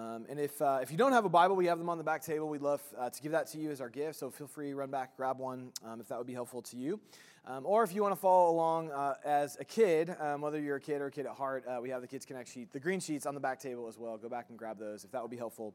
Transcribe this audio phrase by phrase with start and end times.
[0.00, 2.04] Um, and if, uh, if you don't have a Bible, we have them on the
[2.04, 2.48] back table.
[2.48, 4.18] We'd love uh, to give that to you as our gift.
[4.18, 6.98] So feel free, run back, grab one um, if that would be helpful to you.
[7.46, 10.76] Um, or if you want to follow along uh, as a kid, um, whether you're
[10.76, 12.80] a kid or a kid at heart, uh, we have the Kids Connect sheet, the
[12.80, 14.16] green sheets on the back table as well.
[14.16, 15.74] Go back and grab those if that would be helpful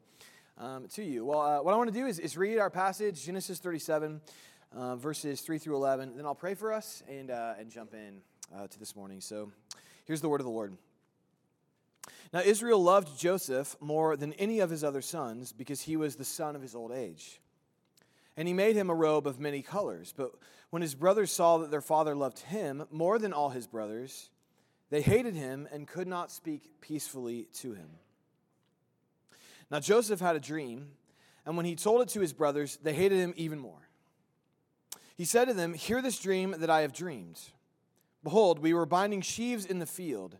[0.58, 1.24] um, to you.
[1.24, 4.20] Well, uh, what I want to do is, is read our passage, Genesis 37,
[4.76, 6.16] uh, verses 3 through 11.
[6.16, 8.20] Then I'll pray for us and, and jump in
[8.68, 9.22] to this morning.
[9.22, 9.50] So
[10.04, 10.76] here's the word of the Lord.
[12.32, 16.24] Now, Israel loved Joseph more than any of his other sons because he was the
[16.24, 17.40] son of his old age.
[18.36, 20.14] And he made him a robe of many colors.
[20.16, 20.32] But
[20.70, 24.30] when his brothers saw that their father loved him more than all his brothers,
[24.90, 27.90] they hated him and could not speak peacefully to him.
[29.70, 30.92] Now, Joseph had a dream,
[31.44, 33.88] and when he told it to his brothers, they hated him even more.
[35.16, 37.40] He said to them, Hear this dream that I have dreamed.
[38.22, 40.36] Behold, we were binding sheaves in the field.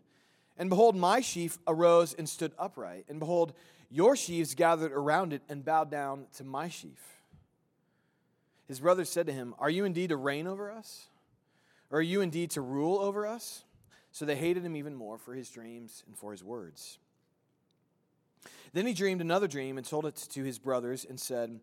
[0.61, 3.05] And behold, my sheaf arose and stood upright.
[3.09, 3.53] And behold,
[3.89, 7.01] your sheaves gathered around it and bowed down to my sheaf.
[8.67, 11.07] His brothers said to him, Are you indeed to reign over us?
[11.89, 13.63] Or are you indeed to rule over us?
[14.11, 16.99] So they hated him even more for his dreams and for his words.
[18.71, 21.59] Then he dreamed another dream and told it to his brothers and said,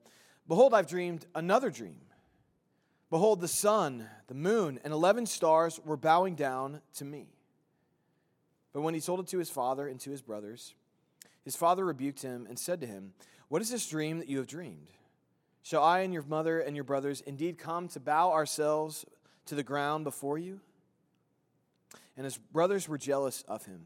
[0.48, 2.00] Behold, I've dreamed another dream.
[3.10, 7.28] Behold, the sun, the moon, and eleven stars were bowing down to me.
[8.78, 10.72] But when he told it to his father and to his brothers,
[11.42, 13.12] his father rebuked him and said to him,
[13.48, 14.92] What is this dream that you have dreamed?
[15.64, 19.04] Shall I and your mother and your brothers indeed come to bow ourselves
[19.46, 20.60] to the ground before you?
[22.16, 23.80] And his brothers were jealous of him.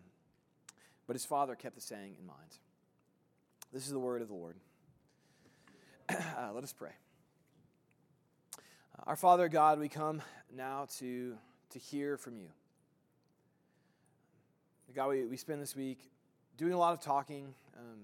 [1.07, 2.59] But his father kept the saying in mind.
[3.73, 4.57] This is the word of the Lord.
[6.11, 6.93] uh, let us pray.
[9.07, 10.21] Our Father God, we come
[10.55, 11.39] now to,
[11.71, 12.49] to hear from you.
[14.95, 15.99] God, we, we spend this week
[16.59, 18.01] doing a lot of talking, um,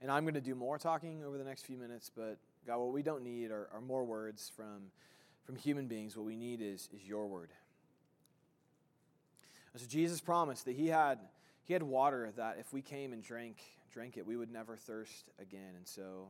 [0.00, 2.92] and I'm going to do more talking over the next few minutes, but God, what
[2.92, 4.90] we don't need are, are more words from,
[5.44, 6.16] from human beings.
[6.16, 7.50] What we need is, is your word.
[9.76, 11.18] so Jesus promised that he had,
[11.62, 13.58] he had water that if we came and drank,
[13.92, 15.74] drank it, we would never thirst again.
[15.76, 16.28] And so,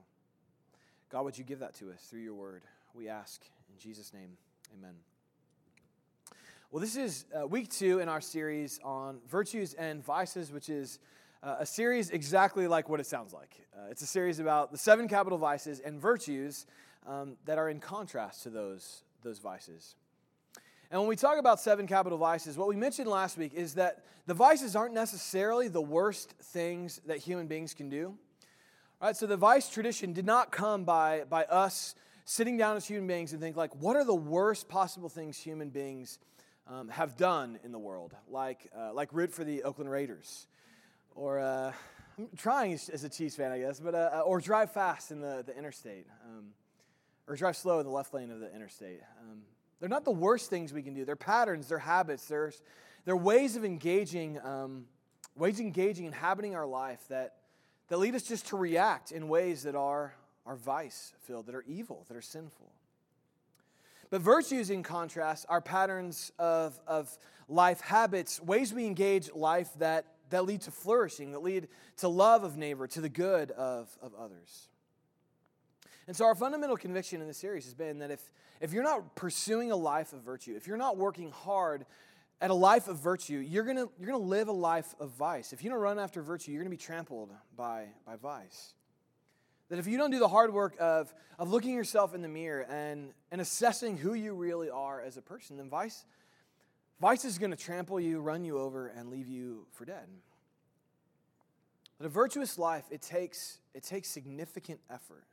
[1.10, 2.62] God, would you give that to us through your word?
[2.94, 3.42] We ask
[3.72, 4.36] in Jesus' name,
[4.76, 5.11] amen.
[6.72, 11.00] Well, this is uh, week two in our series on virtues and vices, which is
[11.42, 13.54] uh, a series exactly like what it sounds like.
[13.76, 16.64] Uh, it's a series about the seven capital vices and virtues
[17.06, 19.96] um, that are in contrast to those, those vices.
[20.90, 24.02] And when we talk about seven capital vices, what we mentioned last week is that
[24.24, 28.16] the vices aren't necessarily the worst things that human beings can do.
[29.02, 31.94] All right, so the vice tradition did not come by, by us
[32.24, 35.68] sitting down as human beings and think like, what are the worst possible things human
[35.68, 36.18] beings
[36.66, 40.46] um, have done in the world, like, uh, like root for the Oakland Raiders,
[41.14, 41.72] or uh,
[42.18, 45.20] I'm trying as a Chiefs fan, I guess, but uh, uh, or drive fast in
[45.20, 46.46] the, the interstate, um,
[47.26, 49.00] or drive slow in the left lane of the interstate.
[49.20, 49.42] Um,
[49.80, 51.04] they're not the worst things we can do.
[51.04, 52.52] They're patterns, they're habits, they're,
[53.04, 54.84] they're ways of engaging, um,
[55.36, 57.34] ways of engaging, inhabiting our life that,
[57.88, 60.14] that lead us just to react in ways that are,
[60.46, 62.70] are vice filled, that are evil, that are sinful.
[64.12, 67.16] But virtues, in contrast, are patterns of, of
[67.48, 72.44] life habits, ways we engage life that, that lead to flourishing, that lead to love
[72.44, 74.68] of neighbor, to the good of, of others.
[76.06, 78.20] And so, our fundamental conviction in this series has been that if,
[78.60, 81.86] if you're not pursuing a life of virtue, if you're not working hard
[82.38, 85.54] at a life of virtue, you're going you're to live a life of vice.
[85.54, 88.74] If you don't run after virtue, you're going to be trampled by, by vice.
[89.72, 92.60] That if you don't do the hard work of, of looking yourself in the mirror
[92.68, 96.04] and, and assessing who you really are as a person, then vice,
[97.00, 100.08] vice is going to trample you, run you over, and leave you for dead.
[101.96, 105.24] But a virtuous life, it takes, it takes significant effort.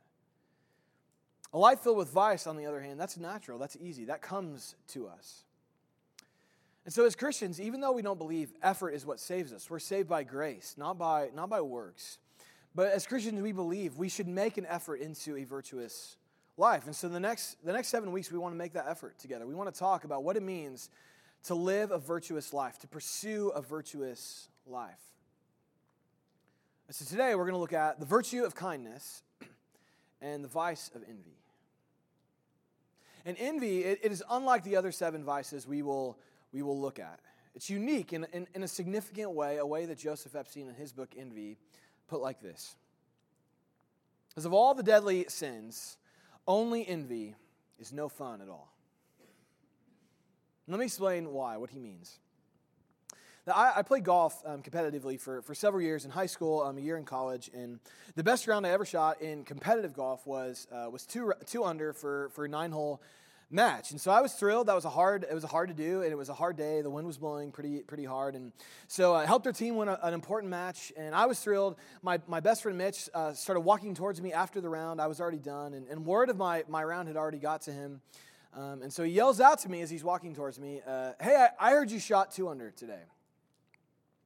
[1.52, 4.74] A life filled with vice, on the other hand, that's natural, that's easy, that comes
[4.88, 5.44] to us.
[6.86, 9.78] And so, as Christians, even though we don't believe effort is what saves us, we're
[9.78, 12.16] saved by grace, not by, not by works.
[12.74, 16.16] But as Christians, we believe we should make an effort into a virtuous
[16.56, 16.86] life.
[16.86, 19.46] And so the next, the next seven weeks, we want to make that effort together.
[19.46, 20.90] We want to talk about what it means
[21.44, 25.00] to live a virtuous life, to pursue a virtuous life.
[26.86, 29.22] And so today, we're going to look at the virtue of kindness
[30.20, 31.38] and the vice of envy.
[33.24, 36.18] And envy, it, it is unlike the other seven vices we will,
[36.52, 37.20] we will look at.
[37.54, 40.92] It's unique in, in, in a significant way, a way that Joseph Epstein in his
[40.92, 41.58] book Envy
[42.10, 42.76] put like this
[44.28, 45.96] Because of all the deadly sins,
[46.46, 47.36] only envy
[47.78, 48.74] is no fun at all.
[50.66, 52.18] Let me explain why, what he means.
[53.46, 56.80] I, I played golf um, competitively for, for several years in high school, um, a
[56.80, 57.80] year in college, and
[58.14, 61.92] the best round I ever shot in competitive golf was uh, was two two under
[61.92, 63.02] for for nine hole
[63.50, 63.90] match.
[63.90, 64.68] And so I was thrilled.
[64.68, 66.56] That was a hard it was a hard to do, and it was a hard
[66.56, 66.82] day.
[66.82, 68.52] The wind was blowing pretty pretty hard, and
[68.86, 70.92] so I helped our team win a, an important match.
[70.96, 71.76] And I was thrilled.
[72.02, 75.00] My my best friend Mitch uh, started walking towards me after the round.
[75.00, 77.72] I was already done, and, and word of my my round had already got to
[77.72, 78.00] him.
[78.52, 81.36] Um, and so he yells out to me as he's walking towards me, uh, Hey,
[81.36, 82.98] I, I, heard you shot two under today.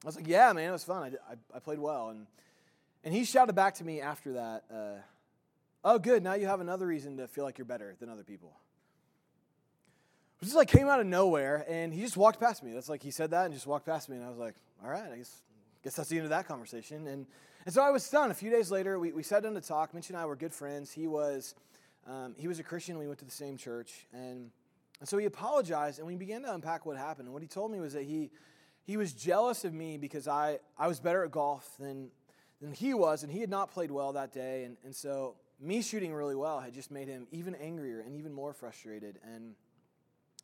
[0.03, 1.03] I was like, Yeah, man, it was fun.
[1.03, 2.09] I, I, I played well.
[2.09, 2.27] And,
[3.05, 5.01] and he shouted back to me after that, uh,
[5.85, 6.23] Oh, good.
[6.23, 8.55] Now you have another reason to feel like you're better than other people.
[10.45, 12.75] It just like came out of nowhere, and he just walked past me.
[12.75, 14.55] That's like he said that and just walked past me, and I was like,
[14.85, 15.41] All right, I guess,
[15.83, 17.07] guess that's the end of that conversation.
[17.07, 17.25] And,
[17.65, 18.31] and so I was stunned.
[18.31, 19.95] A few days later, we, we sat down to talk.
[19.95, 20.93] Mitch and I were good friends.
[20.93, 21.55] He was
[22.07, 22.99] um, he was a Christian.
[22.99, 24.07] We went to the same church.
[24.13, 24.51] And,
[25.01, 27.29] and so he apologized, and we began to unpack what happened.
[27.29, 28.31] And what he told me was that he,
[28.83, 32.11] he was jealous of me because I, I was better at golf than,
[32.61, 34.65] than he was, and he had not played well that day.
[34.65, 38.33] And, and so me shooting really well had just made him even angrier and even
[38.33, 39.19] more frustrated.
[39.35, 39.55] And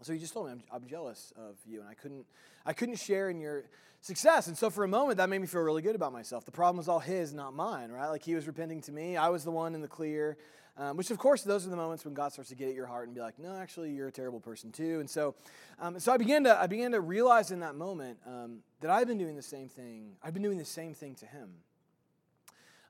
[0.03, 2.27] so he just told me, I'm, I'm, jealous of you, and I couldn't,
[2.65, 3.65] I couldn't share in your
[4.01, 4.47] success.
[4.47, 6.45] And so for a moment, that made me feel really good about myself.
[6.45, 8.09] The problem was all his, not mine, right?
[8.09, 9.17] Like he was repenting to me.
[9.17, 10.37] I was the one in the clear.
[10.77, 12.87] Um, which, of course, those are the moments when God starts to get at your
[12.87, 15.35] heart and be like, "No, actually, you're a terrible person too." And so,
[15.79, 19.07] um, so I began to I began to realize in that moment um, that I've
[19.07, 20.13] been doing the same thing.
[20.23, 21.51] I've been doing the same thing to him.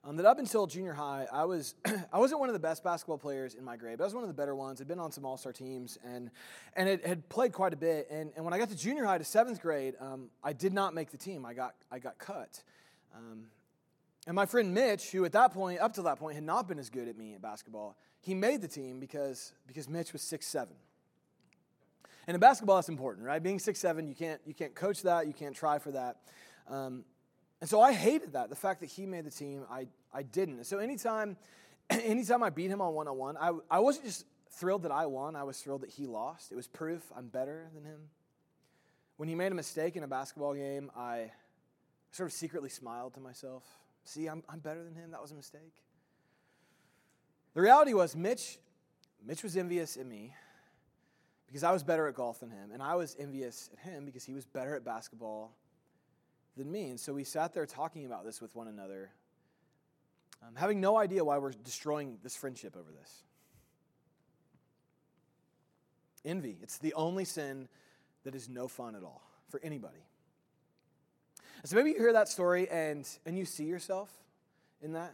[0.03, 1.75] Um, that up until junior high, I was
[2.13, 4.23] I wasn't one of the best basketball players in my grade, but I was one
[4.23, 4.81] of the better ones.
[4.81, 6.31] I'd been on some all star teams and
[6.75, 8.07] and it had played quite a bit.
[8.09, 10.95] And, and when I got to junior high to seventh grade, um, I did not
[10.95, 11.45] make the team.
[11.45, 12.63] I got I got cut.
[13.15, 13.45] Um,
[14.27, 16.77] and my friend Mitch, who at that point, up to that point, had not been
[16.77, 20.47] as good at me at basketball, he made the team because, because Mitch was six
[20.47, 20.75] seven.
[22.27, 23.41] And in basketball, that's important, right?
[23.41, 26.17] Being six seven, you can't, you can't coach that, you can't try for that.
[26.67, 27.03] Um,
[27.61, 28.49] and so I hated that.
[28.49, 30.65] The fact that he made the team, I, I didn't.
[30.65, 31.37] So anytime,
[31.89, 35.05] anytime I beat him on one on one, I, I wasn't just thrilled that I
[35.05, 36.51] won, I was thrilled that he lost.
[36.51, 38.09] It was proof I'm better than him.
[39.17, 41.31] When he made a mistake in a basketball game, I
[42.11, 43.63] sort of secretly smiled to myself.
[44.03, 45.11] See, I'm, I'm better than him.
[45.11, 45.75] That was a mistake.
[47.53, 48.57] The reality was, Mitch,
[49.23, 50.33] Mitch was envious at me
[51.45, 54.23] because I was better at golf than him, and I was envious at him because
[54.23, 55.53] he was better at basketball
[56.57, 56.89] than me.
[56.89, 59.09] And so we sat there talking about this with one another,
[60.41, 63.23] um, having no idea why we're destroying this friendship over this.
[66.23, 66.57] Envy.
[66.61, 67.67] It's the only sin
[68.23, 70.05] that is no fun at all for anybody.
[71.65, 74.11] So maybe you hear that story and, and you see yourself
[74.81, 75.13] in that.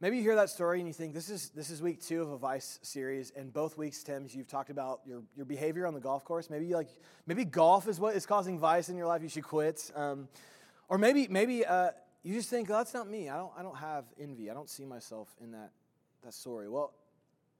[0.00, 2.30] Maybe you hear that story and you think, this is, this is week two of
[2.30, 6.00] a Vice series, and both weeks, Tim, you've talked about your, your behavior on the
[6.00, 6.48] golf course.
[6.48, 6.88] Maybe like,
[7.26, 9.22] maybe golf is what is causing vice in your life.
[9.22, 9.90] You should quit.
[9.94, 10.28] Um,
[10.90, 11.92] or maybe, maybe uh,
[12.24, 13.30] you just think, oh, that's not me.
[13.30, 14.50] I don't, I don't have envy.
[14.50, 15.70] I don't see myself in that,
[16.24, 16.68] that story.
[16.68, 16.92] Well,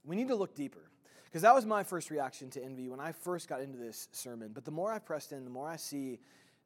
[0.04, 0.90] we need to look deeper.
[1.24, 4.50] Because that was my first reaction to envy when I first got into this sermon.
[4.52, 6.18] But the more I pressed in, the more I see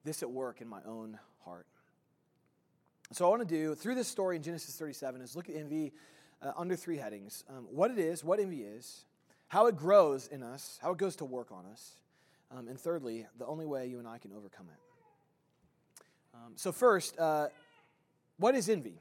[0.04, 1.66] this at work in my own heart.
[3.12, 5.92] So, I want to do through this story in Genesis 37 is look at envy
[6.40, 9.04] uh, under three headings um, what it is, what envy is,
[9.48, 11.96] how it grows in us, how it goes to work on us,
[12.50, 14.93] um, and thirdly, the only way you and I can overcome it.
[16.34, 17.48] Um, so, first, uh,
[18.38, 18.98] what is envy?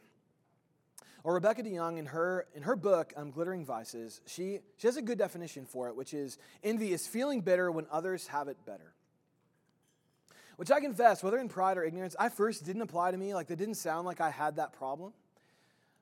[1.24, 5.02] Well, Rebecca DeYoung, in her, in her book, um, Glittering Vices, she, she has a
[5.02, 8.94] good definition for it, which is envy is feeling bitter when others have it better.
[10.58, 13.34] Which I confess, whether in pride or ignorance, I first didn't apply to me.
[13.34, 15.14] Like, that didn't sound like I had that problem.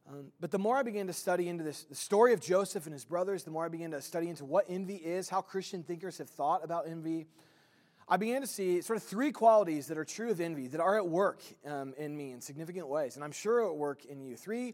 [0.09, 2.93] Um, but the more I began to study into this, the story of Joseph and
[2.93, 6.17] his brothers, the more I began to study into what envy is, how Christian thinkers
[6.17, 7.27] have thought about envy,
[8.11, 10.97] I began to see sort of three qualities that are true of envy that are
[10.97, 13.15] at work um, in me in significant ways.
[13.15, 14.35] And I'm sure at work in you.
[14.35, 14.73] Three,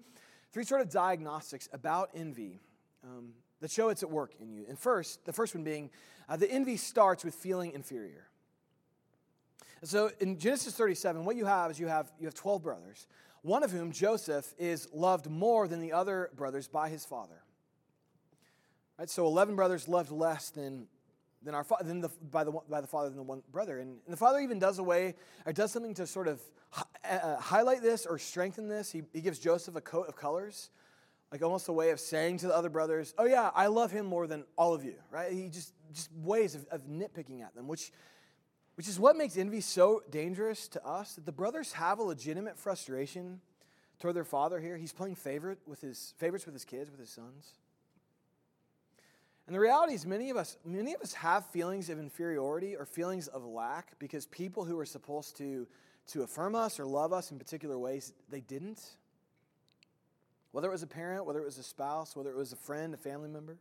[0.51, 2.59] three sort of diagnostics about envy
[3.03, 4.65] um, that show it's at work in you.
[4.67, 5.91] And first, the first one being
[6.27, 8.27] uh, the envy starts with feeling inferior.
[9.83, 13.05] So in Genesis 37, what you have is you have, you have 12 brothers,
[13.43, 17.43] one of whom, Joseph, is loved more than the other brothers by his father.
[18.97, 19.11] Right?
[19.11, 20.87] So 11 brothers loved less than,
[21.47, 23.79] than, our, father, than the, by, the, by the father than the one brother.
[23.79, 26.41] And, and the father even does a way, or does something to sort of
[27.09, 28.91] uh, highlight this or strengthen this.
[28.91, 30.69] He, he gives Joseph a coat of colors
[31.31, 34.05] like almost a way of saying to the other brothers, "Oh yeah, I love him
[34.05, 35.31] more than all of you." Right?
[35.31, 37.91] He just just ways of, of nitpicking at them, which
[38.75, 42.57] which is what makes envy so dangerous to us that the brothers have a legitimate
[42.57, 43.41] frustration
[43.99, 44.77] toward their father here.
[44.77, 47.53] He's playing favorite with his favorites with his kids, with his sons.
[49.47, 52.85] And the reality is many of us many of us have feelings of inferiority or
[52.85, 55.65] feelings of lack because people who are supposed to
[56.07, 58.81] to affirm us or love us in particular ways, they didn't.
[60.51, 62.93] Whether it was a parent, whether it was a spouse, whether it was a friend,
[62.93, 63.57] a family member.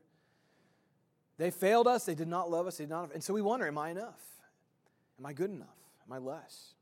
[1.38, 3.12] They failed us, they did not love us, they did not.
[3.12, 4.20] And so we wonder, am I enough?
[5.18, 5.68] Am I good enough?
[6.06, 6.74] Am I less?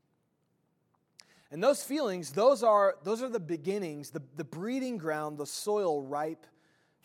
[1.51, 6.01] And those feelings, those are, those are the beginnings, the, the breeding ground, the soil
[6.03, 6.45] ripe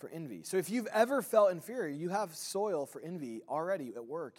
[0.00, 0.40] for envy.
[0.42, 4.34] So if you've ever felt inferior, you have soil for envy already at work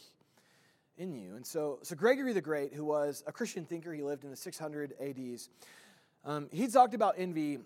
[0.98, 1.36] in you.
[1.36, 4.36] And so, so Gregory the Great, who was a Christian thinker, he lived in the
[4.36, 5.50] 600 ADs,
[6.26, 7.60] um, he talked about envy.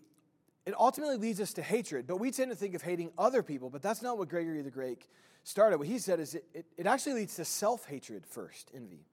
[0.66, 3.70] It ultimately leads us to hatred, but we tend to think of hating other people,
[3.70, 5.02] but that's not what Gregory the Great
[5.44, 5.78] started.
[5.78, 9.06] What he said is it, it, it actually leads to self hatred first, envy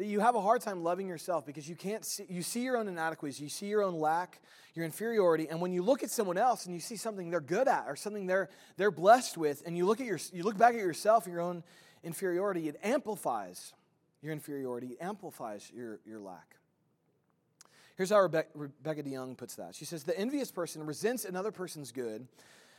[0.00, 2.78] that you have a hard time loving yourself because you can't see, you see your
[2.78, 4.40] own inadequacies, you see your own lack,
[4.74, 7.68] your inferiority, and when you look at someone else and you see something they're good
[7.68, 10.72] at or something they're they're blessed with, and you look at your you look back
[10.72, 11.62] at yourself and your own
[12.02, 13.74] inferiority, it amplifies
[14.22, 16.56] your inferiority, it amplifies your, your lack.
[17.98, 19.74] Here's how Rebecca, Rebecca DeYoung puts that.
[19.74, 22.26] She says, The envious person resents another person's good,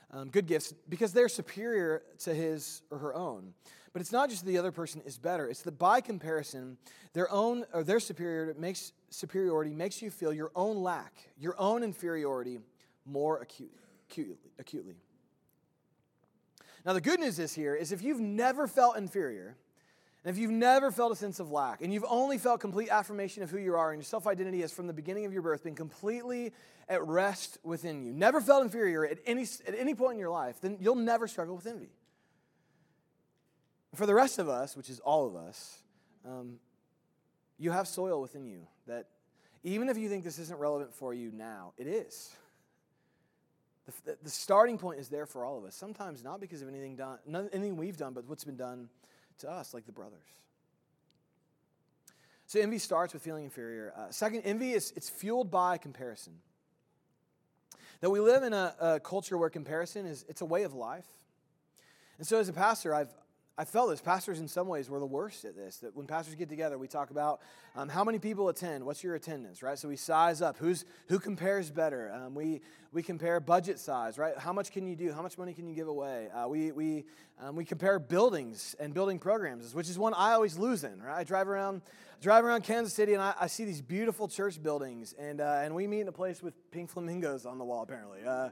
[0.10, 3.54] um, good gifts, because they're superior to his or her own.
[3.94, 5.48] But it's not just that the other person is better.
[5.48, 6.78] It's that by comparison,
[7.14, 11.84] their own or their superiority makes superiority makes you feel your own lack, your own
[11.84, 12.60] inferiority
[13.06, 13.74] more acute,
[14.10, 14.96] acutely, acutely.
[16.86, 19.58] Now the good news is here is if you've never felt inferior,
[20.24, 23.44] and if you've never felt a sense of lack, and you've only felt complete affirmation
[23.44, 25.64] of who you are, and your self identity has from the beginning of your birth
[25.64, 26.54] been completely
[26.88, 30.62] at rest within you, never felt inferior at any, at any point in your life,
[30.62, 31.90] then you'll never struggle with envy.
[33.96, 35.80] For the rest of us, which is all of us,
[36.26, 36.60] um,
[37.58, 39.08] you have soil within you that
[39.64, 42.32] even if you think this isn't relevant for you now, it is.
[44.06, 45.76] The, the, starting point is there for all of us.
[45.76, 47.18] Sometimes not because of anything done,
[47.52, 48.88] anything we've done, but what's been done
[49.40, 50.24] to us, like the brothers.
[52.48, 53.94] So envy starts with feeling inferior.
[53.96, 56.34] Uh, second, envy is it's fueled by comparison.
[58.00, 61.08] That we live in a, a culture where comparison is it's a way of life.
[62.18, 63.14] And so as a pastor, I've
[63.58, 64.02] I felt this.
[64.02, 65.78] Pastors, in some ways, were the worst at this.
[65.78, 67.42] That when pastors get together, we talk about
[67.76, 69.78] um, how many people attend, what's your attendance, right?
[69.78, 72.12] So we size up who's who compares better.
[72.14, 72.62] Um, we
[72.94, 74.38] we compare budget size, right?
[74.38, 75.12] How much can you do?
[75.12, 76.30] How much money can you give away?
[76.30, 77.06] Uh, we we
[77.40, 81.02] um, we compare buildings and building programs, which is one I always lose in.
[81.02, 81.20] Right?
[81.20, 81.82] I drive around
[82.22, 85.76] drive around Kansas City and I, I see these beautiful church buildings, and uh, and
[85.76, 88.20] we meet in a place with pink flamingos on the wall, apparently.
[88.26, 88.50] Uh,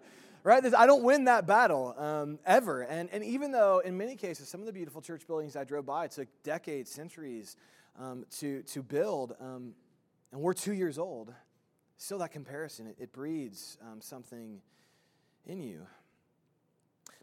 [0.49, 0.73] right?
[0.73, 2.81] I don't win that battle um, ever.
[2.81, 5.85] And, and even though, in many cases, some of the beautiful church buildings I drove
[5.85, 7.55] by took decades, centuries
[7.99, 9.73] um, to, to build, um,
[10.31, 11.31] and we're two years old,
[11.97, 14.59] still that comparison, it, it breeds um, something
[15.45, 15.85] in you.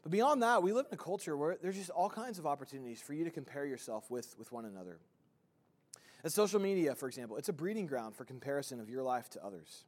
[0.04, 3.02] But beyond that, we live in a culture where there's just all kinds of opportunities
[3.02, 5.00] for you to compare yourself with, with one another.
[6.22, 9.44] And social media, for example, it's a breeding ground for comparison of your life to
[9.44, 9.84] others.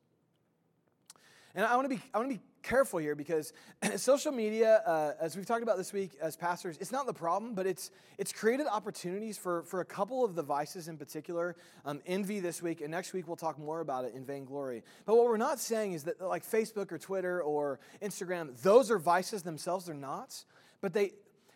[1.54, 3.52] And I want to be, I want to be careful here because
[3.96, 7.54] social media, uh, as we've talked about this week as pastors, it's not the problem,
[7.54, 11.56] but it's, it's created opportunities for, for a couple of the vices in particular.
[11.84, 14.82] Um, envy this week, and next week we'll talk more about it in vainglory.
[15.06, 18.98] But what we're not saying is that like Facebook or Twitter or Instagram, those are
[18.98, 20.44] vices themselves, they're not.
[20.80, 21.12] But they,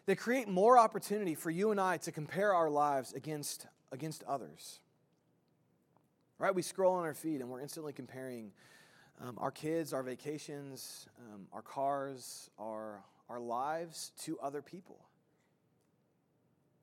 [0.07, 4.81] they create more opportunity for you and I to compare our lives against, against others.
[6.39, 6.55] Right?
[6.55, 8.51] We scroll on our feed and we're instantly comparing
[9.23, 14.99] um, our kids, our vacations, um, our cars, our, our lives to other people.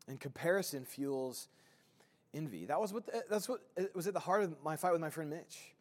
[0.08, 1.50] And comparison fuels
[2.34, 2.66] envy.
[2.66, 3.62] That was what the, that's what
[3.94, 5.74] was at the heart of my fight with my friend Mitch.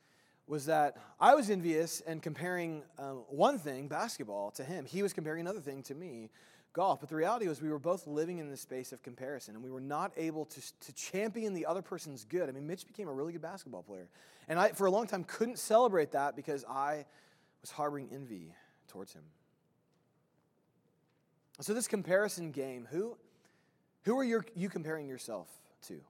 [0.46, 4.86] Was that I was envious and comparing um, one thing, basketball, to him.
[4.86, 6.30] He was comparing another thing to me,
[6.78, 7.00] golf.
[7.00, 9.70] But the reality was we were both living in the space of comparison, and we
[9.70, 12.48] were not able to, to champion the other person's good.
[12.48, 14.08] I mean, Mitch became a really good basketball player.
[14.48, 17.04] And I, for a long time, couldn't celebrate that because I
[17.62, 18.54] was harboring envy
[18.86, 19.24] towards him.
[21.60, 23.16] So, this comparison game, who,
[24.04, 25.48] who are your, you comparing yourself
[25.88, 26.00] to?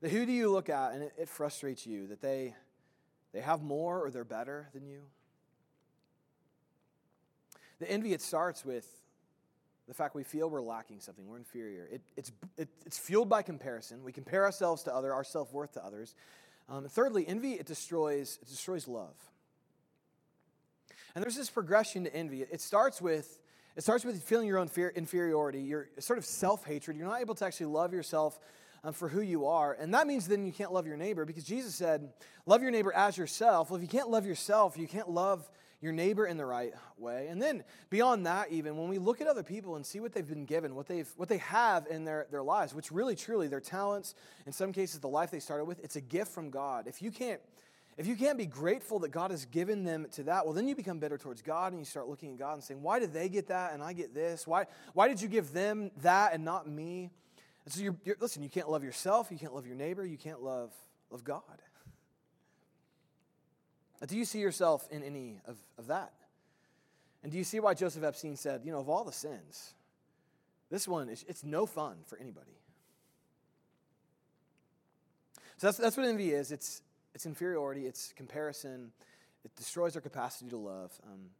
[0.00, 2.56] The who do you look at and it, it frustrates you that they,
[3.32, 5.02] they have more or they're better than you?
[7.78, 8.86] The envy, it starts with
[9.86, 11.88] the fact we feel we're lacking something, we're inferior.
[11.90, 14.04] It, it's, it, it's fueled by comparison.
[14.04, 16.14] We compare ourselves to other, our self worth to others.
[16.68, 19.14] Um, thirdly, envy it destroys it destroys love.
[21.14, 22.42] And there's this progression to envy.
[22.42, 23.40] It starts with
[23.76, 26.96] it starts with feeling your own fear, inferiority, your sort of self hatred.
[26.96, 28.38] You're not able to actually love yourself
[28.84, 31.44] um, for who you are, and that means then you can't love your neighbor because
[31.44, 32.12] Jesus said,
[32.44, 35.48] "Love your neighbor as yourself." Well, if you can't love yourself, you can't love
[35.80, 37.28] your neighbor in the right way.
[37.28, 40.26] And then beyond that, even when we look at other people and see what they've
[40.26, 43.60] been given, what, they've, what they have in their, their lives, which really, truly, their
[43.60, 44.14] talents,
[44.46, 46.86] in some cases, the life they started with, it's a gift from God.
[46.88, 47.40] If you can't,
[47.96, 50.74] if you can't be grateful that God has given them to that, well, then you
[50.74, 53.28] become bitter towards God and you start looking at God and saying, why did they
[53.28, 54.46] get that and I get this?
[54.46, 57.10] Why, why did you give them that and not me?
[57.64, 60.16] And so, you're, you're, listen, you can't love yourself, you can't love your neighbor, you
[60.16, 60.72] can't love,
[61.10, 61.42] love God.
[64.06, 66.12] Do you see yourself in any of, of that?
[67.22, 69.74] And do you see why Joseph Epstein said, you know, of all the sins,
[70.70, 72.52] this one, is, it's no fun for anybody.
[75.56, 76.52] So that's, that's what envy is.
[76.52, 76.82] It's,
[77.14, 78.92] it's inferiority, it's comparison,
[79.44, 80.92] it destroys our capacity to love.
[81.04, 81.30] Um,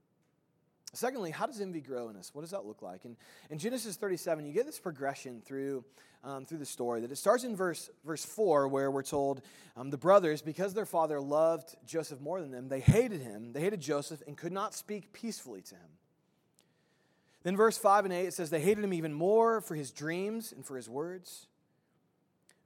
[0.95, 2.31] Secondly, how does envy grow in us?
[2.33, 3.05] What does that look like?
[3.05, 3.17] And
[3.51, 5.85] in Genesis 37, you get this progression through,
[6.25, 7.03] um, through the story.
[7.03, 9.43] That it starts in verse, verse 4, where we're told
[9.77, 13.61] um, the brothers, because their father loved Joseph more than them, they hated him, they
[13.61, 15.91] hated Joseph, and could not speak peacefully to him.
[17.43, 20.53] Then verse 5 and 8, it says they hated him even more for his dreams
[20.53, 21.47] and for his words.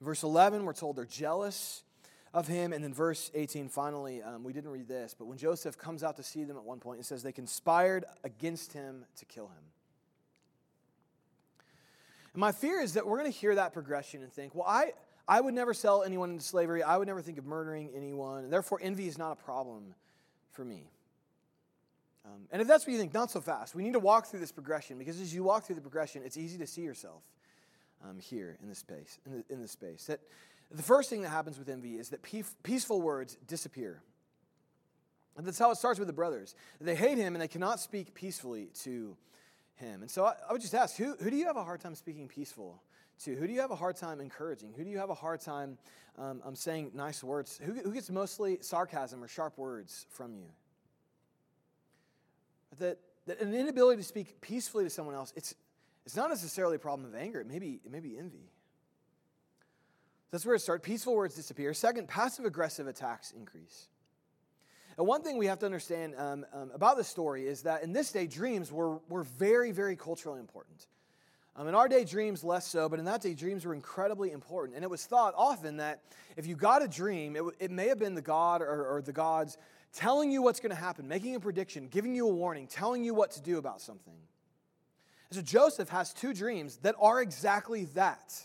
[0.00, 1.82] verse 11, we're told they're jealous
[2.34, 2.72] of him.
[2.72, 6.16] And then verse 18, finally, um, we didn't read this, but when Joseph comes out
[6.16, 9.64] to see them at one point, it says they conspired against him to kill him.
[12.34, 14.92] And my fear is that we're going to hear that progression and think, well, I,
[15.28, 16.82] I would never sell anyone into slavery.
[16.82, 18.44] I would never think of murdering anyone.
[18.44, 19.94] And therefore, envy is not a problem
[20.50, 20.90] for me.
[22.24, 23.74] Um, and if that's what you think, not so fast.
[23.74, 26.36] We need to walk through this progression because as you walk through the progression, it's
[26.36, 27.22] easy to see yourself
[28.08, 29.18] um, here in this space.
[29.26, 30.20] In, the, in this space, that
[30.74, 32.22] the first thing that happens with envy is that
[32.62, 34.02] peaceful words disappear.
[35.36, 36.54] And that's how it starts with the brothers.
[36.80, 39.16] They hate him and they cannot speak peacefully to
[39.76, 40.02] him.
[40.02, 41.94] And so I, I would just ask who, who do you have a hard time
[41.94, 42.82] speaking peaceful
[43.24, 43.34] to?
[43.34, 44.74] Who do you have a hard time encouraging?
[44.76, 45.78] Who do you have a hard time
[46.18, 47.58] um, um, saying nice words?
[47.62, 50.46] Who, who gets mostly sarcasm or sharp words from you?
[52.78, 55.54] That, that an inability to speak peacefully to someone else, it's,
[56.04, 58.51] it's not necessarily a problem of anger, it may be, it may be envy.
[60.32, 60.84] That's where it starts.
[60.84, 61.74] Peaceful words disappear.
[61.74, 63.88] Second, passive aggressive attacks increase.
[64.98, 67.92] And one thing we have to understand um, um, about this story is that in
[67.92, 70.86] this day, dreams were, were very, very culturally important.
[71.54, 74.74] Um, in our day, dreams less so, but in that day, dreams were incredibly important.
[74.74, 76.00] And it was thought often that
[76.36, 79.12] if you got a dream, it, it may have been the God or, or the
[79.12, 79.58] gods
[79.92, 83.12] telling you what's going to happen, making a prediction, giving you a warning, telling you
[83.12, 84.14] what to do about something.
[85.30, 88.42] And so Joseph has two dreams that are exactly that.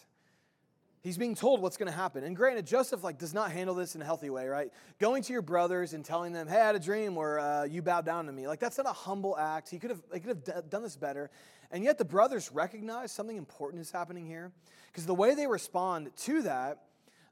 [1.08, 2.26] He's being told what's going to happen.
[2.26, 4.74] And granted, Joseph like does not handle this in a healthy way, right?
[5.00, 7.82] Going to your brothers and telling them, "Hey, I had a dream where uh, you
[7.82, 9.70] bowed down to me." Like that's not a humble act.
[9.70, 11.32] He could have they could have d- done this better.
[11.72, 14.52] And yet the brothers recognize something important is happening here
[14.92, 16.84] because the way they respond to that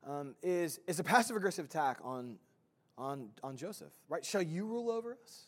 [0.08, 2.38] um, is is a passive aggressive attack on
[2.98, 4.24] on on Joseph, right?
[4.24, 5.48] Shall you rule over us?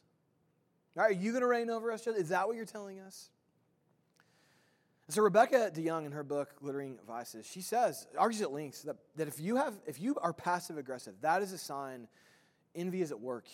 [0.95, 1.11] Right?
[1.11, 2.03] Are you going to reign over us?
[2.03, 2.19] Joseph?
[2.19, 3.29] Is that what you're telling us?
[5.09, 9.27] So Rebecca DeYoung in her book Glittering Vices, she says, argues at length that, that
[9.27, 12.07] if you have if you are passive aggressive, that is a sign
[12.75, 13.45] envy is at work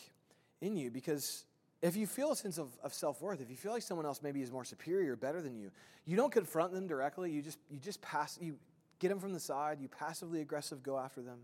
[0.61, 1.45] in you because
[1.81, 4.41] if you feel a sense of, of self-worth, if you feel like someone else maybe
[4.41, 5.69] is more superior better than you,
[6.05, 8.57] you don't confront them directly, you just you just pass you
[8.99, 11.39] get them from the side, you passively aggressive go after them.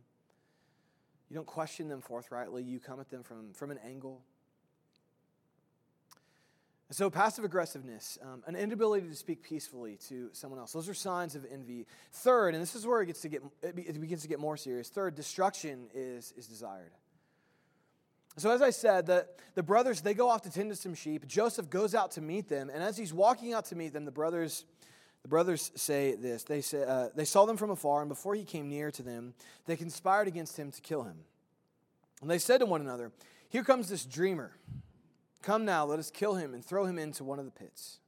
[1.30, 4.22] You don't question them forthrightly, you come at them from, from an angle.
[6.92, 11.36] So, passive aggressiveness, um, an inability to speak peacefully to someone else, those are signs
[11.36, 11.86] of envy.
[12.12, 14.90] Third, and this is where it, gets to get, it begins to get more serious,
[14.90, 16.92] third, destruction is, is desired.
[18.38, 21.28] So, as I said, the, the brothers, they go off to tend to some sheep.
[21.28, 24.12] Joseph goes out to meet them, and as he's walking out to meet them, the
[24.12, 24.66] brothers,
[25.22, 26.44] the brothers say this.
[26.44, 29.36] They, say, uh, they saw them from afar, and before he came near to them,
[29.68, 31.18] they conspired against him to kill him.
[32.22, 33.12] And they said to one another,
[33.50, 34.54] Here comes this dreamer.
[35.42, 38.00] Come now, let us kill him and throw him into one of the pits.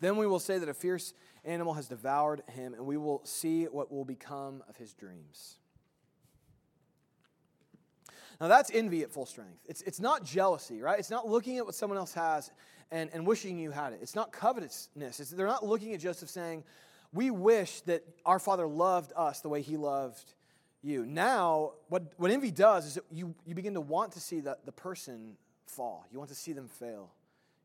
[0.00, 1.12] Then we will say that a fierce
[1.44, 5.58] animal has devoured him, and we will see what will become of his dreams.
[8.40, 9.60] Now, that's envy at full strength.
[9.66, 10.98] It's, it's not jealousy, right?
[10.98, 12.50] It's not looking at what someone else has
[12.90, 13.98] and, and wishing you had it.
[14.00, 15.20] It's not covetousness.
[15.20, 16.64] It's, they're not looking at Joseph saying,
[17.12, 20.32] We wish that our father loved us the way he loved
[20.82, 21.04] you.
[21.04, 24.72] Now, what, what envy does is you, you begin to want to see the, the
[24.72, 25.36] person
[25.70, 26.06] fall.
[26.10, 27.10] You want to see them fail.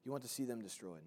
[0.05, 1.01] You want to see them destroyed.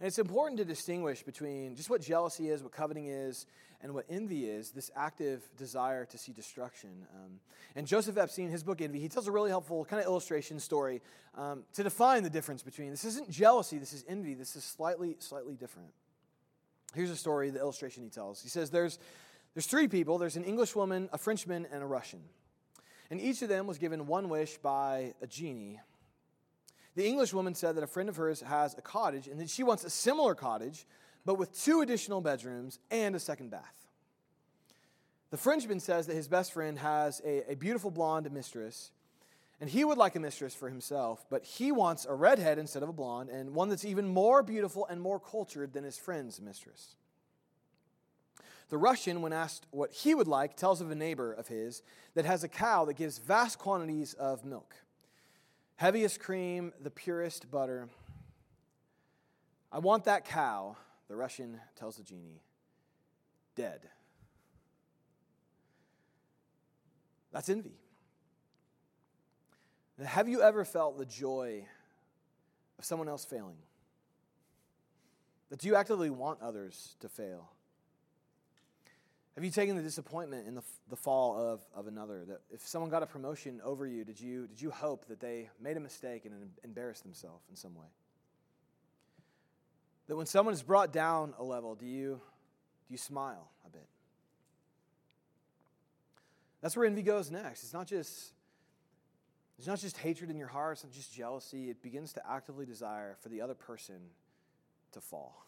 [0.00, 3.46] And it's important to distinguish between just what jealousy is, what coveting is,
[3.80, 7.06] and what envy is this active desire to see destruction.
[7.14, 7.38] Um,
[7.76, 11.02] and Joseph Epstein, his book Envy, he tells a really helpful kind of illustration story
[11.36, 15.16] um, to define the difference between this isn't jealousy, this is envy, this is slightly,
[15.18, 15.90] slightly different.
[16.94, 18.42] Here's a story, the illustration he tells.
[18.42, 18.98] He says there's,
[19.54, 22.20] there's three people there's an English woman, a Frenchman, and a Russian.
[23.10, 25.80] And each of them was given one wish by a genie.
[26.96, 29.62] The English woman said that a friend of hers has a cottage and that she
[29.62, 30.86] wants a similar cottage,
[31.24, 33.74] but with two additional bedrooms and a second bath.
[35.30, 38.92] The Frenchman says that his best friend has a, a beautiful blonde mistress,
[39.60, 42.88] and he would like a mistress for himself, but he wants a redhead instead of
[42.88, 46.94] a blonde, and one that's even more beautiful and more cultured than his friend's mistress.
[48.70, 51.82] The Russian, when asked what he would like, tells of a neighbor of his
[52.14, 54.74] that has a cow that gives vast quantities of milk
[55.76, 57.88] heaviest cream, the purest butter.
[59.72, 60.76] I want that cow,
[61.08, 62.42] the Russian tells the genie,
[63.56, 63.80] dead.
[67.32, 67.76] That's envy.
[70.02, 71.66] Have you ever felt the joy
[72.78, 73.58] of someone else failing?
[75.50, 77.50] That do you actively want others to fail?
[79.34, 82.24] Have you taken the disappointment in the, the fall of, of another?
[82.24, 85.50] That if someone got a promotion over you, did you, did you hope that they
[85.60, 87.86] made a mistake and embarrassed themselves in some way?
[90.06, 92.20] That when someone is brought down a level, do you,
[92.86, 93.86] do you smile a bit?
[96.60, 97.64] That's where envy goes next.
[97.64, 98.32] It's not just
[99.58, 101.70] it's not just hatred in your heart, it's not just jealousy.
[101.70, 103.96] It begins to actively desire for the other person
[104.92, 105.46] to fall.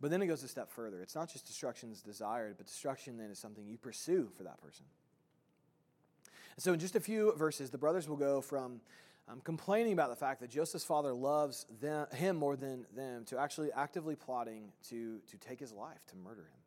[0.00, 1.02] But then it goes a step further.
[1.02, 4.60] It's not just destruction is desired, but destruction then is something you pursue for that
[4.60, 4.86] person.
[6.56, 8.80] And so, in just a few verses, the brothers will go from
[9.28, 13.38] um, complaining about the fact that Joseph's father loves them, him more than them to
[13.38, 16.60] actually actively plotting to, to take his life, to murder him.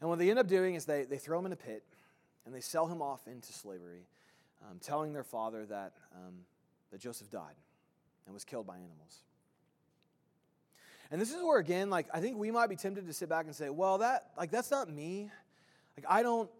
[0.00, 1.82] And what they end up doing is they, they throw him in a pit
[2.44, 4.06] and they sell him off into slavery,
[4.62, 6.34] um, telling their father that, um,
[6.90, 7.54] that Joseph died
[8.26, 9.22] and was killed by animals.
[11.14, 13.46] And this is where again, like I think we might be tempted to sit back
[13.46, 15.30] and say, well, that like that's not me.
[15.96, 16.50] Like I don't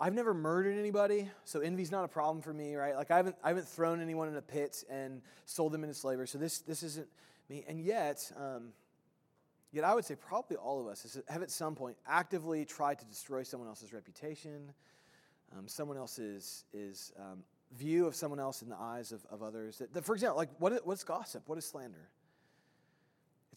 [0.00, 2.96] I've never murdered anybody, so envy's not a problem for me, right?
[2.96, 6.26] Like I haven't I haven't thrown anyone in a pit and sold them into slavery,
[6.26, 7.06] so this this isn't
[7.50, 7.66] me.
[7.68, 8.68] And yet, um,
[9.72, 13.04] yet I would say probably all of us have at some point actively tried to
[13.04, 14.72] destroy someone else's reputation,
[15.54, 17.44] um, someone else's is um,
[17.76, 19.76] view of someone else in the eyes of, of others.
[19.76, 21.42] That, that, for example, like what, what's gossip?
[21.44, 22.08] What is slander?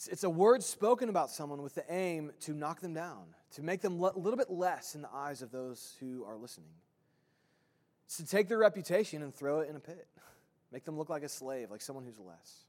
[0.02, 3.62] It's, it's a word spoken about someone with the aim to knock them down, to
[3.62, 6.72] make them a little bit less in the eyes of those who are listening.
[8.08, 10.08] It's to take their reputation and throw it in a pit,
[10.72, 12.64] make them look like a slave, like someone who's less.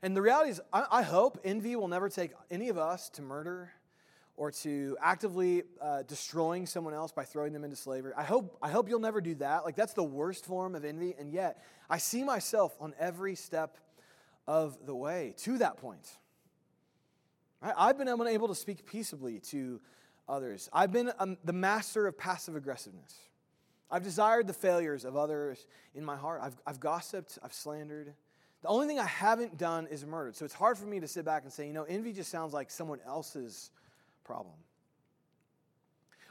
[0.00, 3.22] And the reality is, I, I hope envy will never take any of us to
[3.22, 3.72] murder
[4.36, 8.12] or to actively uh, destroying someone else by throwing them into slavery.
[8.16, 9.64] I hope, I hope you'll never do that.
[9.64, 11.16] Like, that's the worst form of envy.
[11.18, 13.76] And yet, I see myself on every step
[14.48, 16.08] of the way to that point.
[17.60, 19.80] I've been unable to speak peaceably to
[20.28, 20.70] others.
[20.72, 23.14] I've been um, the master of passive aggressiveness.
[23.90, 26.40] I've desired the failures of others in my heart.
[26.42, 28.14] I've, I've gossiped, I've slandered.
[28.62, 30.34] The only thing I haven't done is murdered.
[30.34, 32.54] So it's hard for me to sit back and say, you know, envy just sounds
[32.54, 33.70] like someone else's
[34.24, 34.54] problem.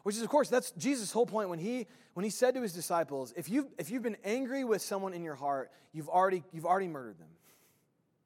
[0.04, 2.74] Which is, of course, that's Jesus' whole point when he, when he said to his
[2.74, 6.66] disciples, if you've, if you've been angry with someone in your heart, you've already, you've
[6.66, 7.28] already murdered them.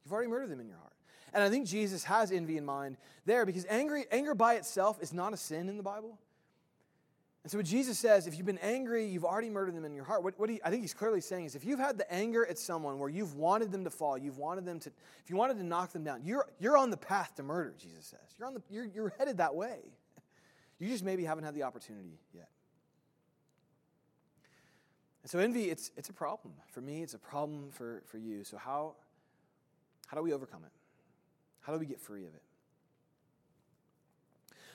[0.04, 0.94] You've already murdered them in your heart.
[1.34, 5.14] And I think Jesus has envy in mind there because angry, anger by itself is
[5.14, 6.18] not a sin in the Bible.
[7.44, 10.04] And so what Jesus says, if you've been angry, you've already murdered them in your
[10.04, 10.24] heart.
[10.24, 12.60] What, what he, I think he's clearly saying is if you've had the anger at
[12.60, 14.90] someone where you've wanted them to fall, you've wanted them to,
[15.24, 18.06] if you wanted to knock them down, you're, you're on the path to murder, Jesus
[18.06, 18.20] says.
[18.38, 19.78] You're, on the, you're, you're headed that way.
[20.80, 22.50] You just maybe haven't had the opportunity yet.
[25.22, 26.56] And so envy, it's, it's a problem.
[26.72, 28.44] For me, it's a problem for, for you.
[28.44, 28.96] So how,
[30.12, 30.72] how do we overcome it?
[31.62, 32.42] How do we get free of it?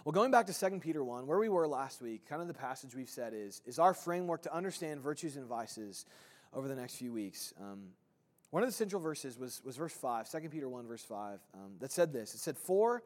[0.03, 2.55] Well, going back to 2 Peter 1, where we were last week, kind of the
[2.55, 6.07] passage we've said is, is our framework to understand virtues and vices
[6.55, 7.53] over the next few weeks.
[7.61, 7.89] Um,
[8.49, 11.61] one of the central verses was, was verse 5, 2 Peter 1, verse 5, um,
[11.81, 12.33] that said this.
[12.33, 13.03] It said, for,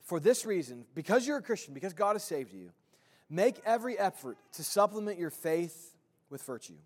[0.00, 2.70] for this reason, because you're a Christian, because God has saved you,
[3.28, 5.92] make every effort to supplement your faith
[6.30, 6.78] with virtue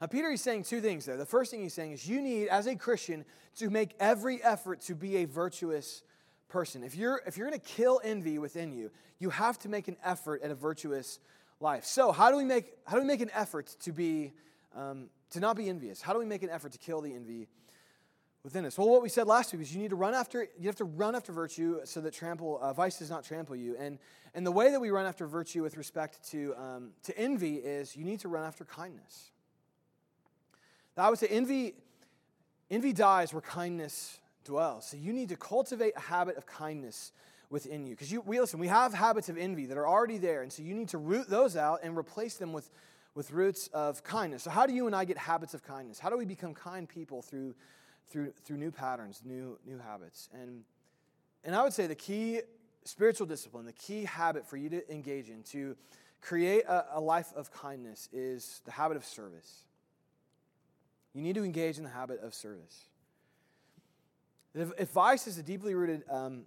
[0.00, 1.16] now, Peter is saying two things there.
[1.16, 3.24] The first thing he's saying is you need, as a Christian,
[3.56, 6.02] to make every effort to be a virtuous
[6.48, 6.84] person.
[6.84, 9.96] If you're, if you're going to kill envy within you, you have to make an
[10.04, 11.18] effort at a virtuous
[11.60, 11.84] life.
[11.84, 14.32] So, how do we make, how do we make an effort to, be,
[14.74, 16.02] um, to not be envious?
[16.02, 17.48] How do we make an effort to kill the envy
[18.42, 18.76] within us?
[18.76, 20.84] Well, what we said last week is you need to run after, you have to
[20.84, 23.76] run after virtue so that trample, uh, vice does not trample you.
[23.78, 23.98] And,
[24.34, 27.96] and the way that we run after virtue with respect to, um, to envy is
[27.96, 29.30] you need to run after kindness.
[30.96, 31.74] I would say envy,
[32.70, 34.86] envy dies where kindness dwells.
[34.86, 37.12] So you need to cultivate a habit of kindness
[37.50, 37.94] within you.
[37.94, 40.62] Because you, we listen, we have habits of envy that are already there, and so
[40.62, 42.70] you need to root those out and replace them with,
[43.14, 44.42] with roots of kindness.
[44.42, 45.98] So, how do you and I get habits of kindness?
[45.98, 47.54] How do we become kind people through,
[48.08, 50.28] through, through new patterns, new, new habits?
[50.32, 50.62] And,
[51.44, 52.40] and I would say the key
[52.84, 55.76] spiritual discipline, the key habit for you to engage in to
[56.20, 59.64] create a, a life of kindness is the habit of service.
[61.16, 62.84] You need to engage in the habit of service.
[64.54, 66.42] If, vice is a deeply rooted um,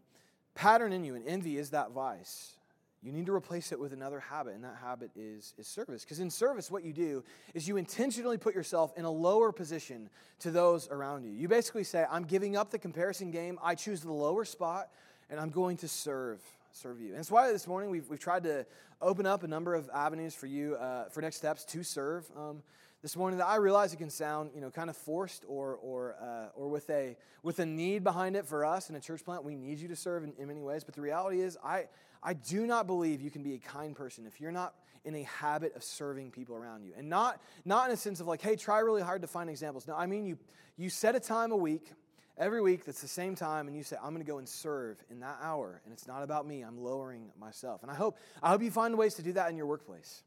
[0.54, 2.54] pattern in you, and envy is that vice,
[3.02, 6.04] you need to replace it with another habit, and that habit is, is service.
[6.04, 7.24] Because in service, what you do
[7.56, 10.08] is you intentionally put yourself in a lower position
[10.42, 11.32] to those around you.
[11.32, 14.90] You basically say, I'm giving up the comparison game, I choose the lower spot,
[15.32, 17.08] and I'm going to serve serve you.
[17.08, 18.68] And that's why this morning we've, we've tried to
[19.02, 22.30] open up a number of avenues for you uh, for next steps to serve.
[22.38, 22.62] Um,
[23.02, 26.16] this morning that I realize it can sound, you know, kind of forced or, or,
[26.22, 29.44] uh, or with, a, with a need behind it for us in a church plant.
[29.44, 30.84] We need you to serve in, in many ways.
[30.84, 31.86] But the reality is, I,
[32.22, 34.74] I do not believe you can be a kind person if you're not
[35.06, 36.92] in a habit of serving people around you.
[36.98, 39.88] And not, not in a sense of like, hey, try really hard to find examples.
[39.88, 40.38] No, I mean, you,
[40.76, 41.94] you set a time a week,
[42.38, 45.02] every week that's the same time, and you say, I'm going to go and serve
[45.10, 45.82] in that hour.
[45.86, 47.82] And it's not about me, I'm lowering myself.
[47.82, 50.24] And I hope, I hope you find ways to do that in your workplace.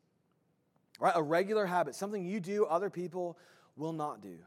[1.02, 1.14] Right?
[1.16, 3.36] A regular habit, something you do other people
[3.76, 4.38] will not do.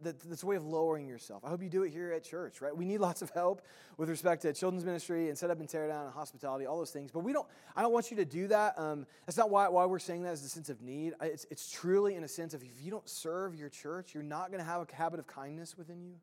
[0.00, 1.44] That's a way of lowering yourself.
[1.44, 2.76] I hope you do it here at church, right?
[2.76, 3.62] We need lots of help
[3.96, 6.92] with respect to children's ministry and set up and tear down and hospitality, all those
[6.92, 7.10] things.
[7.10, 7.48] But we don't.
[7.74, 8.78] I don't want you to do that.
[8.78, 10.34] Um, that's not why, why we're saying that.
[10.34, 11.14] Is a sense of need.
[11.20, 14.52] It's, it's truly in a sense of if you don't serve your church, you're not
[14.52, 16.14] going to have a habit of kindness within you.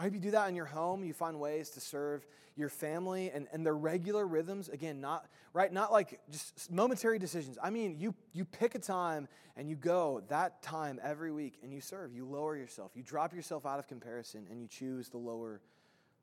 [0.00, 1.04] I hope you do that in your home.
[1.04, 2.24] You find ways to serve
[2.56, 4.70] your family and, and their regular rhythms.
[4.70, 7.58] Again, not right, not like just momentary decisions.
[7.62, 11.70] I mean, you you pick a time and you go that time every week and
[11.70, 12.14] you serve.
[12.14, 12.92] You lower yourself.
[12.94, 15.60] You drop yourself out of comparison and you choose the lower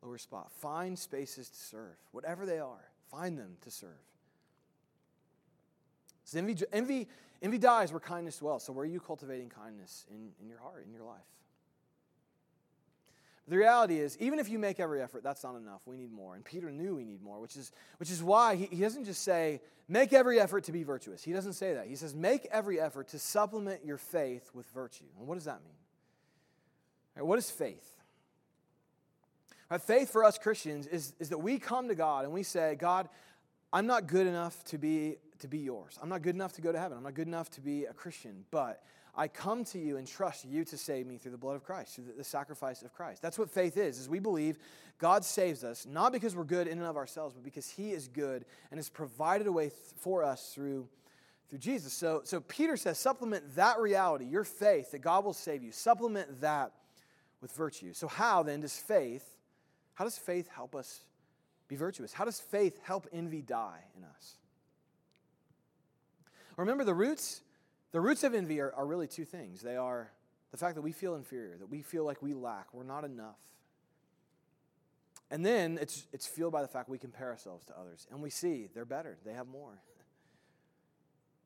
[0.02, 0.52] lower spot.
[0.52, 2.90] Find spaces to serve, whatever they are.
[3.12, 3.92] Find them to serve.
[6.24, 7.08] So envy, envy,
[7.44, 8.64] envy dies where kindness dwells.
[8.64, 11.22] So where are you cultivating kindness in, in your heart, in your life?
[13.48, 15.82] The reality is, even if you make every effort, that's not enough.
[15.86, 16.36] We need more.
[16.36, 19.24] And Peter knew we need more, which is, which is why he, he doesn't just
[19.24, 21.24] say, make every effort to be virtuous.
[21.24, 21.88] He doesn't say that.
[21.88, 25.06] He says, make every effort to supplement your faith with virtue.
[25.18, 25.78] And what does that mean?
[27.16, 27.90] Right, what is faith?
[29.72, 32.76] Right, faith for us Christians is, is that we come to God and we say,
[32.76, 33.08] God,
[33.72, 35.98] I'm not good enough to be, to be yours.
[36.02, 36.98] I'm not good enough to go to heaven.
[36.98, 38.84] I'm not good enough to be a Christian, but
[39.18, 41.96] I come to you and trust you to save me through the blood of Christ,
[41.96, 43.22] through the sacrifice of Christ.
[43.22, 44.60] That's what faith is, is we believe
[45.00, 48.08] God saves us, not because we're good in and of ourselves, but because he is
[48.08, 50.88] good and has provided a way for us through,
[51.50, 51.94] through Jesus.
[51.94, 56.42] So, so Peter says, supplement that reality, your faith that God will save you, supplement
[56.42, 56.74] that
[57.42, 57.94] with virtue.
[57.94, 59.28] So how then does faith,
[59.96, 61.02] how does faith help us
[61.68, 62.14] be virtuous?
[62.14, 64.36] How does faith help envy die in us?
[66.56, 67.42] Remember the roots
[67.92, 70.12] the roots of envy are, are really two things they are
[70.52, 73.36] the fact that we feel inferior, that we feel like we lack, we're not enough.
[75.30, 78.30] And then it's, it's fueled by the fact we compare ourselves to others and we
[78.30, 79.74] see they're better, they have more.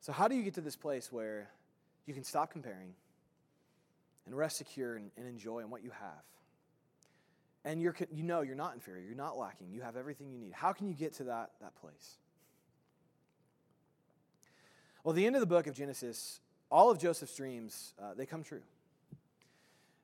[0.03, 1.51] So, how do you get to this place where
[2.07, 2.95] you can stop comparing
[4.25, 6.23] and rest secure and, and enjoy in what you have?
[7.63, 10.53] And you're, you know you're not inferior, you're not lacking, you have everything you need.
[10.53, 12.17] How can you get to that, that place?
[15.03, 18.43] Well, the end of the book of Genesis, all of Joseph's dreams, uh, they come
[18.43, 18.61] true.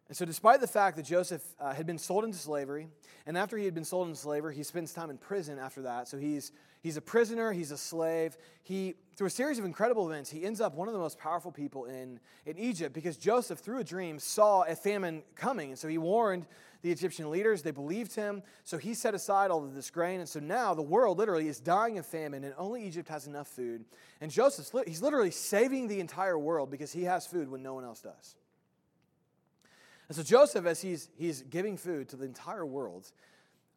[0.08, 2.88] And so, despite the fact that Joseph uh, had been sold into slavery,
[3.26, 6.08] and after he had been sold into slavery, he spends time in prison after that.
[6.08, 6.52] So, he's,
[6.82, 8.38] he's a prisoner, he's a slave.
[8.64, 11.52] He, through a series of incredible events, he ends up one of the most powerful
[11.52, 15.70] people in, in Egypt because Joseph, through a dream, saw a famine coming.
[15.70, 16.46] And so, he warned
[16.82, 17.62] the Egyptian leaders.
[17.62, 18.44] They believed him.
[18.64, 20.20] So, he set aside all of this grain.
[20.20, 23.48] And so, now the world literally is dying of famine, and only Egypt has enough
[23.48, 23.86] food.
[24.22, 27.84] And Joseph, he's literally saving the entire world because he has food when no one
[27.84, 28.36] else does.
[30.10, 33.12] And so Joseph, as he's, he's giving food to the entire world,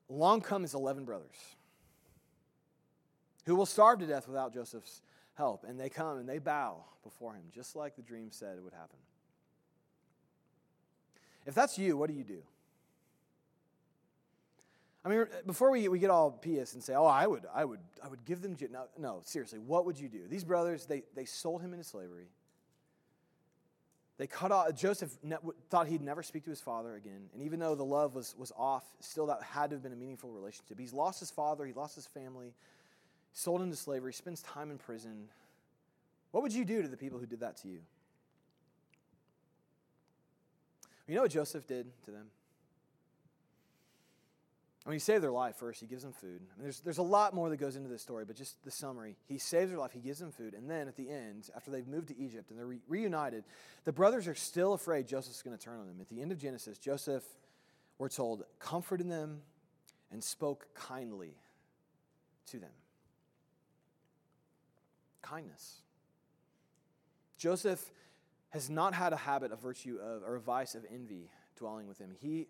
[0.08, 1.56] along come his 11 brothers
[3.46, 5.02] who will starve to death without Joseph's
[5.34, 5.64] help.
[5.66, 8.72] And they come and they bow before him, just like the dream said it would
[8.72, 8.98] happen.
[11.46, 12.42] If that's you, what do you do?
[15.04, 17.80] I mean, before we, we get all pious and say, oh, I would, I would,
[18.04, 20.28] I would give them, no, no, seriously, what would you do?
[20.28, 22.26] These brothers, they, they sold him into slavery.
[24.18, 25.16] They cut off, Joseph
[25.70, 27.30] thought he'd never speak to his father again.
[27.32, 29.96] And even though the love was, was off, still that had to have been a
[29.96, 30.78] meaningful relationship.
[30.78, 32.52] He's lost his father, he lost his family,
[33.32, 35.28] sold into slavery, spends time in prison.
[36.30, 37.80] What would you do to the people who did that to you?
[41.06, 42.26] You know what Joseph did to them?
[44.84, 46.40] When he saved their life first, he gives them food.
[46.40, 48.70] I mean, there's, there's a lot more that goes into this story, but just the
[48.70, 49.16] summary.
[49.26, 51.86] He saves their life, he gives them food, and then at the end, after they've
[51.86, 53.44] moved to Egypt and they're re- reunited,
[53.84, 55.96] the brothers are still afraid Joseph's going to turn on them.
[56.00, 57.24] At the end of Genesis, Joseph,
[57.98, 59.42] we're told, comforted them
[60.10, 61.34] and spoke kindly
[62.46, 62.70] to them.
[65.30, 65.82] Kindness.
[67.38, 67.92] Joseph
[68.50, 71.98] has not had a habit of virtue of, or a vice of envy dwelling with
[71.98, 72.10] him.
[72.20, 72.48] He,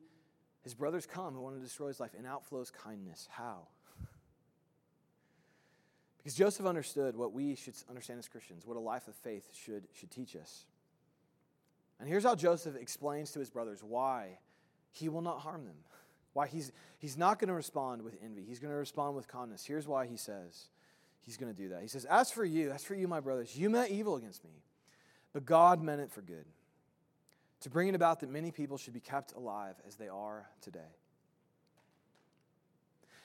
[0.62, 3.28] his brothers come who want to destroy his life, and outflows kindness.
[3.30, 3.66] How?
[6.18, 9.86] Because Joseph understood what we should understand as Christians, what a life of faith should,
[9.94, 10.64] should teach us.
[11.98, 14.38] And here's how Joseph explains to his brothers why
[14.90, 15.76] he will not harm them,
[16.32, 18.44] why he's, he's not going to respond with envy.
[18.46, 19.64] He's going to respond with kindness.
[19.64, 20.68] Here's why he says
[21.24, 21.82] he's going to do that.
[21.82, 24.50] He says, As for you, as for you, my brothers, you meant evil against me
[25.32, 26.46] but God meant it for good,
[27.60, 30.80] to bring it about that many people should be kept alive as they are today.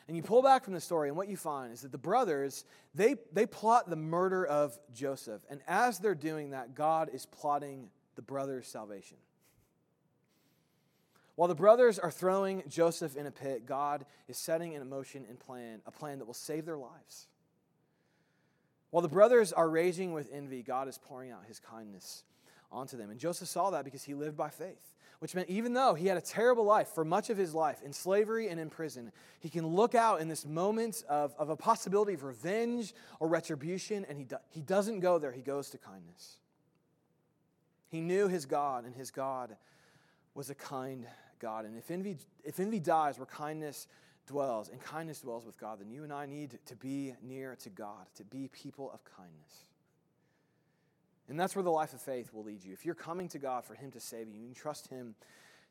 [0.08, 2.64] And you pull back from the story, and what you find is that the brothers,
[2.94, 5.42] they, they plot the murder of Joseph.
[5.50, 9.18] And as they're doing that, God is plotting the brothers' salvation.
[11.34, 15.40] While the brothers are throwing Joseph in a pit, God is setting in motion and
[15.40, 17.28] plan a plan that will save their lives.
[18.96, 22.24] While the brothers are raging with envy, God is pouring out his kindness
[22.72, 23.10] onto them.
[23.10, 26.16] And Joseph saw that because he lived by faith, which meant even though he had
[26.16, 29.68] a terrible life for much of his life in slavery and in prison, he can
[29.68, 34.24] look out in this moment of, of a possibility of revenge or retribution, and he,
[34.24, 35.34] do, he doesn't go there.
[35.34, 36.38] He goes to kindness.
[37.90, 39.58] He knew his God, and his God
[40.36, 41.06] was a kind
[41.40, 41.66] God.
[41.66, 43.88] And if envy, if envy dies where kindness
[44.28, 47.70] dwells and kindness dwells with God, then you and I need to be near to
[47.70, 49.66] God, to be people of kindness.
[51.28, 52.74] And that's where the life of faith will lead you.
[52.74, 55.16] If you're coming to God for Him to save you, you can trust Him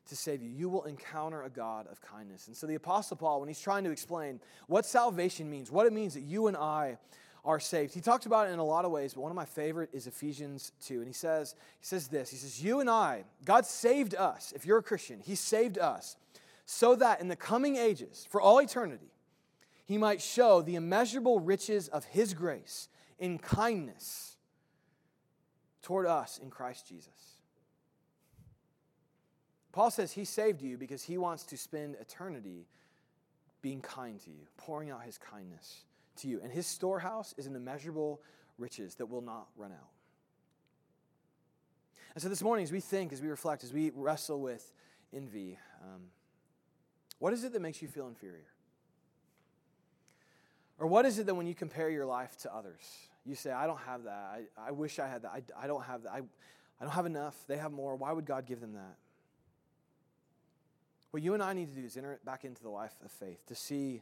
[0.07, 2.47] to save you, you will encounter a God of kindness.
[2.47, 5.93] And so the Apostle Paul, when he's trying to explain what salvation means, what it
[5.93, 6.97] means that you and I
[7.43, 9.45] are saved, he talks about it in a lot of ways, but one of my
[9.45, 10.99] favorite is Ephesians 2.
[10.99, 14.53] And he says, he says this, he says, You and I, God saved us.
[14.55, 16.17] If you're a Christian, He saved us
[16.65, 19.11] so that in the coming ages, for all eternity,
[19.85, 24.37] he might show the immeasurable riches of his grace in kindness
[25.81, 27.09] toward us in Christ Jesus.
[29.71, 32.65] Paul says he saved you because he wants to spend eternity
[33.61, 35.85] being kind to you, pouring out his kindness
[36.17, 36.39] to you.
[36.41, 38.21] And his storehouse is an immeasurable
[38.57, 39.89] riches that will not run out.
[42.13, 44.71] And so this morning, as we think, as we reflect, as we wrestle with
[45.13, 46.03] envy, um,
[47.19, 48.45] what is it that makes you feel inferior?
[50.77, 52.81] Or what is it that when you compare your life to others,
[53.25, 54.41] you say, I don't have that.
[54.57, 55.31] I, I wish I had that.
[55.31, 56.11] I, I don't have that.
[56.11, 57.35] I, I don't have enough.
[57.47, 57.95] They have more.
[57.95, 58.97] Why would God give them that?
[61.11, 63.45] What you and I need to do is enter back into the life of faith
[63.47, 64.01] to see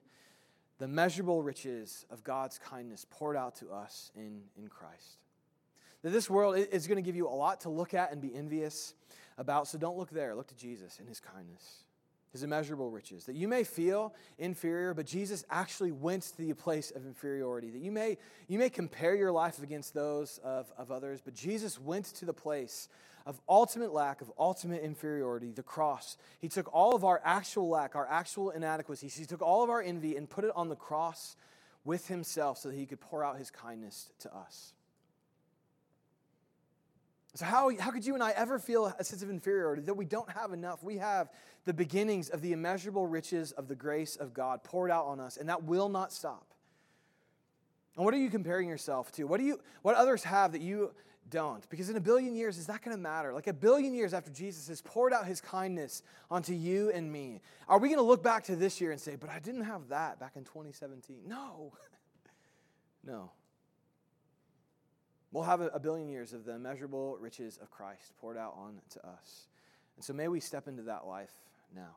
[0.80, 5.19] the measurable riches of God's kindness poured out to us in, in Christ.
[6.02, 8.34] That this world is going to give you a lot to look at and be
[8.36, 8.95] envious
[9.38, 10.34] about, so don't look there.
[10.34, 11.84] Look to Jesus and his kindness
[12.34, 13.26] his immeasurable riches.
[13.26, 17.69] That you may feel inferior, but Jesus actually went to the place of inferiority.
[17.69, 18.17] That you may,
[18.48, 22.34] you may compare your life against those of, of others, but Jesus went to the
[22.34, 22.89] place
[23.26, 26.17] of ultimate lack, of ultimate inferiority, the cross.
[26.41, 29.82] He took all of our actual lack, our actual inadequacies, he took all of our
[29.82, 31.38] envy and put it on the cross
[31.86, 34.74] with himself so that he could pour out his kindness to us.
[37.36, 40.06] So, how, how could you and I ever feel a sense of inferiority that we
[40.06, 40.84] don't have enough?
[40.84, 41.32] We have
[41.65, 45.38] the beginnings of the immeasurable riches of the grace of God poured out on us,
[45.38, 46.54] and that will not stop.
[47.96, 49.24] And what are you comparing yourself to?
[49.24, 50.91] What do you what others have that you
[51.30, 51.67] don't?
[51.69, 53.34] Because in a billion years, is that going to matter?
[53.34, 57.41] Like a billion years after Jesus has poured out his kindness onto you and me,
[57.67, 59.89] are we going to look back to this year and say, but I didn't have
[59.89, 61.22] that back in 2017?
[61.28, 61.74] No.
[63.04, 63.32] no.
[65.34, 69.08] We'll have a billion years of the immeasurable riches of Christ poured out on to
[69.08, 69.48] us.
[69.96, 71.32] And so may we step into that life
[71.76, 71.96] now.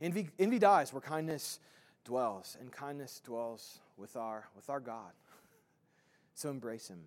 [0.00, 1.58] Envy, envy dies where kindness
[2.04, 5.10] dwells, and kindness dwells with our, with our God.
[6.34, 7.00] So embrace Him.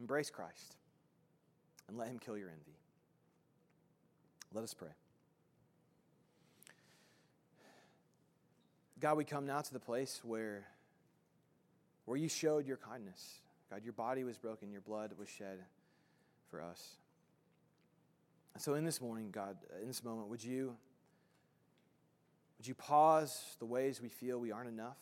[0.00, 0.76] Embrace Christ,
[1.88, 2.78] and let Him kill your envy.
[4.54, 4.88] Let us pray.
[8.98, 10.66] God, we come now to the place where
[12.10, 13.38] where you showed your kindness.
[13.70, 15.58] God, your body was broken, your blood was shed
[16.50, 16.96] for us.
[18.58, 20.76] So in this morning, God, in this moment, would you
[22.58, 24.98] would you pause the ways we feel we aren't enough?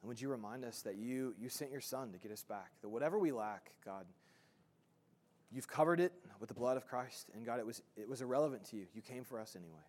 [0.00, 2.70] And would you remind us that you you sent your son to get us back?
[2.80, 4.06] That whatever we lack, God,
[5.50, 8.64] you've covered it with the blood of Christ, and God, it was it was irrelevant
[8.70, 8.86] to you.
[8.94, 9.82] You came for us anyway.